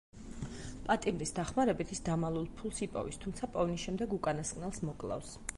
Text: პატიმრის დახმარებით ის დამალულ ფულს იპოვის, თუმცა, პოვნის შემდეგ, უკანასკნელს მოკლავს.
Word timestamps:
პატიმრის 0.87 1.33
დახმარებით 1.39 1.93
ის 1.97 2.01
დამალულ 2.09 2.49
ფულს 2.63 2.83
იპოვის, 2.89 3.23
თუმცა, 3.27 3.53
პოვნის 3.59 3.87
შემდეგ, 3.87 4.21
უკანასკნელს 4.21 4.87
მოკლავს. 4.91 5.41